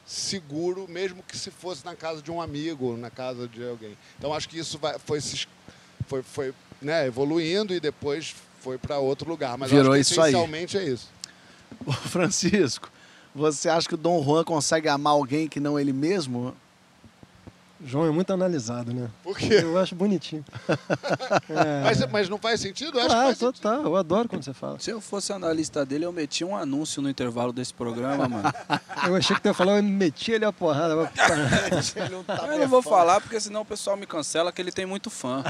[0.09, 3.97] seguro, mesmo que se fosse na casa de um amigo, ou na casa de alguém.
[4.19, 5.21] Então, acho que isso vai- foi,
[6.09, 9.59] foi, foi né, evoluindo e depois foi para outro lugar.
[9.59, 10.31] Mas Virou acho que isso aí.
[10.31, 11.09] essencialmente é isso.
[11.87, 12.91] Ô, Francisco,
[13.35, 16.57] você acha que o Dom Juan consegue amar alguém que não ele mesmo?
[17.85, 19.09] João é muito analisado, né?
[19.23, 19.61] Por quê?
[19.63, 20.45] Eu acho bonitinho.
[21.51, 22.99] É, Mas, mas não faz sentido?
[22.99, 23.55] Eu acho que claro, faz sentido.
[23.63, 23.83] total.
[23.85, 24.79] Eu adoro quando você fala.
[24.79, 28.53] Se eu fosse analista dele, eu metia um anúncio no intervalo desse programa, mano.
[29.07, 30.95] Eu achei que tu ia falar, eu meti ele a porrada.
[31.97, 34.73] Ele não tá eu não vou falar, porque senão o pessoal me cancela que ele
[34.73, 35.43] tem muito fã.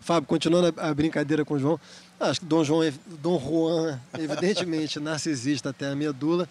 [0.00, 1.80] Fábio, continuando a, brincadeira com o João,
[2.20, 6.48] acho que Dom João, é- Dom Juan, evidentemente narcisista até a medula,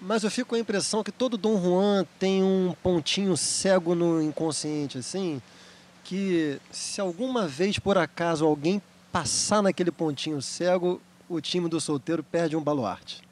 [0.00, 4.22] mas eu fico com a impressão que todo Dom Juan tem um pontinho cego no
[4.22, 5.40] inconsciente, assim,
[6.02, 12.22] que se alguma vez por acaso alguém passar naquele pontinho cego, o time do solteiro
[12.22, 13.22] perde um baluarte.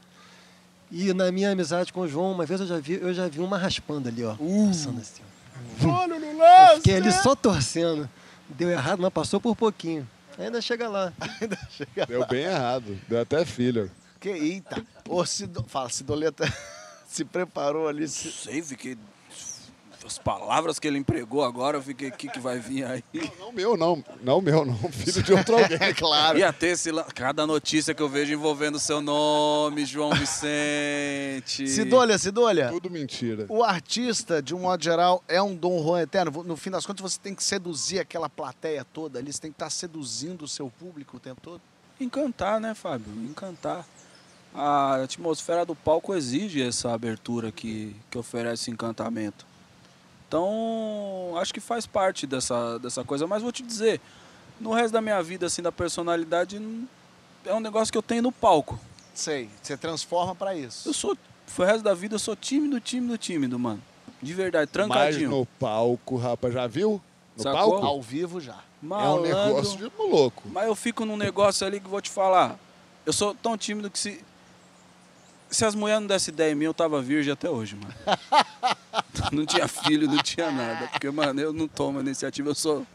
[0.91, 3.41] E na minha amizade com o João, uma vez eu já vi, eu já vi
[3.41, 4.35] uma raspando ali, ó.
[4.67, 5.23] Passando assim.
[5.85, 6.03] ó.
[6.03, 6.77] Olho no Eu lance!
[6.77, 8.09] fiquei ali só torcendo.
[8.49, 10.07] Deu errado, mas passou por pouquinho.
[10.39, 11.13] Ainda chega lá.
[12.09, 12.99] Deu bem errado.
[13.09, 13.91] Deu até filho.
[14.23, 14.87] Que eita!
[15.09, 15.65] Ô, Cido...
[15.67, 16.45] Fala, Cidoleta
[17.09, 18.03] se preparou ali.
[18.03, 18.97] Não se- sei, fiquei.
[20.05, 23.05] As palavras que ele empregou agora, eu fiquei, o que, que vai vir aí?
[23.39, 24.05] Não meu, não.
[24.21, 24.75] Não meu, não.
[24.91, 25.79] Filho de outro alguém.
[25.81, 26.39] É claro.
[26.39, 26.91] Ia ter esse.
[27.15, 31.69] Cada notícia que eu vejo envolvendo seu nome, João Vicente.
[31.69, 32.69] Cidolha, Cidolha.
[32.71, 33.47] Tudo mentira.
[33.49, 36.43] O artista, de um modo geral, é um Dom Juan eterno.
[36.45, 39.33] No fim das contas, você tem que seduzir aquela plateia toda ali.
[39.33, 41.61] Você tem que estar seduzindo o seu público o tempo todo.
[42.01, 43.13] Encantar, né, Fábio?
[43.25, 43.87] Encantar.
[44.55, 49.47] A atmosfera do palco exige essa abertura que, que oferece encantamento.
[50.29, 53.27] Então, acho que faz parte dessa, dessa coisa.
[53.27, 54.01] Mas vou te dizer,
[54.61, 56.61] no resto da minha vida, assim, da personalidade,
[57.45, 58.79] é um negócio que eu tenho no palco.
[59.15, 60.89] Sei, você transforma pra isso.
[60.89, 61.17] Eu sou,
[61.59, 63.83] o resto da vida, eu sou tímido, tímido, tímido, mano.
[64.23, 65.31] De verdade, Mas trancadinho.
[65.31, 67.01] no palco, rapaz, já viu?
[67.37, 67.73] No Sacou?
[67.73, 67.87] palco?
[67.87, 68.59] Ao vivo já.
[68.83, 70.45] É um negócio de louco.
[70.51, 72.59] Mas eu fico num negócio ali que vou te falar.
[73.05, 74.25] Eu sou tão tímido que se.
[75.53, 77.95] Se as mulheres não dessem ideia em mim, eu tava virgem até hoje, mano.
[79.31, 80.87] não tinha filho, não tinha nada.
[80.89, 82.87] Porque, mano, eu não tomo iniciativa, eu sou.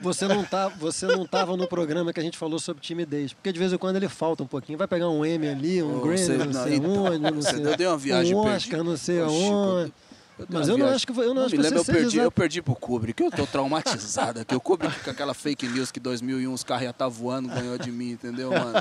[0.00, 3.32] Você não, tá, você não tava no programa que a gente falou sobre timidez.
[3.32, 4.76] Porque de vez em quando ele falta um pouquinho.
[4.78, 7.42] Vai pegar um M ali, um Ô, Grammy, você- não não, sei então, onde, não
[7.42, 7.66] sei.
[7.66, 9.92] eu dei uma viagem um perdi- Oscar, não sei Oxi, aonde.
[10.38, 12.10] eu Mas eu não acho que eu não acho me que lembro, você eu perdi,
[12.10, 13.22] seja eu perdi pro Kubrick.
[13.22, 14.54] Eu tô traumatizado aqui.
[14.54, 17.90] O Kubrick com aquela fake news que 2001 os carros iam estar voando ganhou de
[17.90, 18.74] mim, entendeu, mano?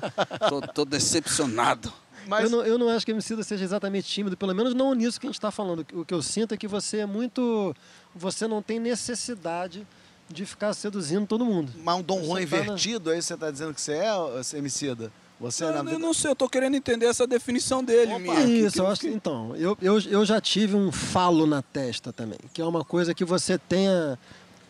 [0.50, 1.92] Tô, tô decepcionado.
[2.28, 4.94] Mas Eu, não, eu não acho que o Emicida seja exatamente tímido, pelo menos não
[4.94, 5.86] nisso que a gente está falando.
[5.94, 7.76] O que eu sinto é que você é muito.
[8.16, 9.86] Você não tem necessidade
[10.30, 11.72] de ficar seduzindo todo mundo.
[11.84, 15.12] Mas um Dom Você Juan tá invertido, aí você tá dizendo que você é, Emicida?
[15.40, 18.36] Você é Eu, na eu não sei, eu tô querendo entender essa definição dele, minha.
[18.36, 21.62] que- Isso, que- eu acho que, então, eu, eu, eu já tive um falo na
[21.62, 24.18] testa também, que é uma coisa que você tenha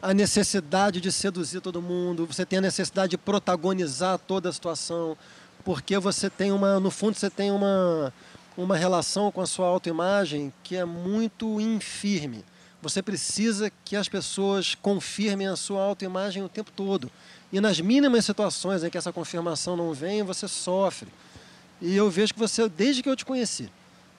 [0.02, 5.16] a necessidade de seduzir todo mundo, você tem a necessidade de protagonizar toda a situação,
[5.64, 8.14] porque você tem uma, no fundo, você tem uma,
[8.58, 12.44] uma relação com a sua autoimagem que é muito infirme.
[12.82, 17.10] Você precisa que as pessoas confirmem a sua autoimagem o tempo todo.
[17.52, 21.08] E nas mínimas situações em que essa confirmação não vem, você sofre.
[21.82, 23.70] E eu vejo que você, desde que eu te conheci,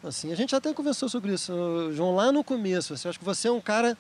[0.07, 1.51] Assim, a gente até conversou sobre isso,
[1.95, 2.93] João, lá no começo.
[2.93, 3.97] Assim, acho que você é um cara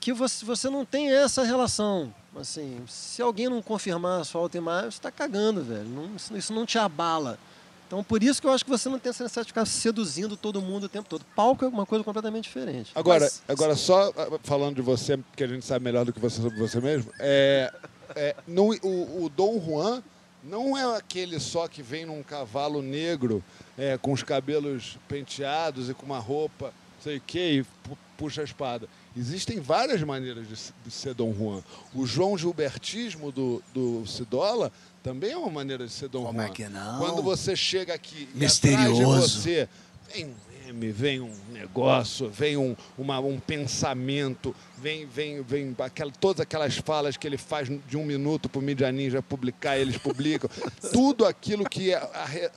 [0.00, 2.12] que você, você não tem essa relação.
[2.34, 5.84] Assim, se alguém não confirmar a sua autoimagem, você está cagando, velho.
[5.88, 7.38] Não, isso, isso não te abala.
[7.86, 10.36] Então, por isso que eu acho que você não tem essa necessidade de ficar seduzindo
[10.36, 11.24] todo mundo o tempo todo.
[11.34, 12.92] Palco é uma coisa completamente diferente.
[12.94, 16.20] Agora, Mas- agora só ah, falando de você, que a gente sabe melhor do que
[16.20, 17.72] você sobre você mesmo, é,
[18.14, 20.02] é, não- o, o Dom Juan
[20.44, 23.42] não é aquele só que vem num cavalo negro
[23.76, 26.72] é, com os cabelos penteados e com uma roupa,
[27.02, 28.88] sei o quê, e pu- puxa a espada.
[29.16, 31.62] Existem várias maneiras de, se- de ser Dom Juan.
[31.94, 34.70] O João Gilbertismo do, do Cidola
[35.02, 36.46] também é uma maneira de ser Dom Como Juan.
[36.46, 36.98] é que não?
[36.98, 39.02] Quando você chega aqui e Misterioso.
[39.02, 39.68] atrás de você
[40.14, 40.34] vem um
[40.66, 46.76] meme, vem um negócio, vem um, uma- um pensamento, vem, vem, vem aquela, todas aquelas
[46.76, 50.48] falas que ele faz de um minuto para o Mídia Ninja publicar, eles publicam.
[50.92, 52.50] Tudo aquilo que é a,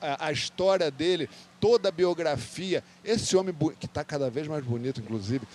[0.00, 1.28] a- a história dele,
[1.60, 2.82] toda a biografia.
[3.04, 5.46] Esse homem que está cada vez mais bonito, inclusive.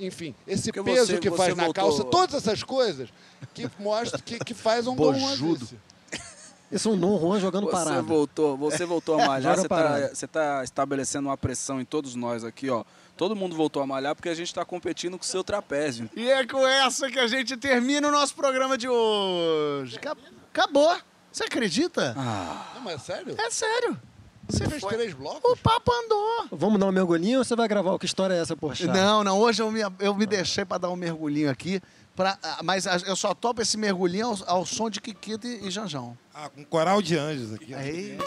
[0.00, 3.08] Enfim, esse Porque peso você- que você faz na voltou- calça, todas essas coisas
[3.54, 5.58] que mostra que, que faz um Dom Juan Bojudo.
[5.66, 5.76] desse.
[6.72, 8.06] Esse é um Dom Juan jogando Você parado.
[8.06, 10.08] voltou, você voltou a malhar, você parado.
[10.08, 12.84] tá, você tá estabelecendo uma pressão em todos nós aqui, ó.
[13.16, 16.08] Todo mundo voltou a malhar porque a gente tá competindo com o seu trapézio.
[16.16, 19.98] E é com essa que a gente termina o nosso programa de hoje.
[19.98, 20.16] Ca-
[20.52, 20.96] Acabou.
[21.30, 22.14] Você acredita?
[22.14, 23.34] Não, mas é sério?
[23.38, 24.00] É sério.
[24.50, 25.50] Você fez três blocos?
[25.50, 26.48] O papo andou.
[26.52, 27.98] Vamos dar um mergulhinho ou você vai gravar?
[27.98, 28.86] Que história é essa, poxa?
[28.86, 29.38] Não, não.
[29.38, 31.80] Hoje eu me, eu me deixei pra dar um mergulhinho aqui.
[32.16, 35.70] Pra, ah, mas eu só topo esse mergulhinho ao, ao som de Kikito e, e
[35.70, 36.18] Janjão.
[36.34, 37.74] Ah, com coral de anjos aqui.
[37.74, 38.18] Aí.